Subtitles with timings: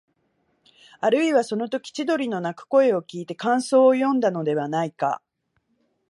[0.99, 5.21] あるいは、そのとき千鳥の鳴く声をきいて感想をよんだのではないか、